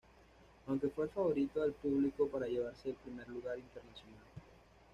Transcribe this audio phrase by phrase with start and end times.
[0.65, 4.17] Aunque fue el favorito del público para llevarse el primer lugar internacional.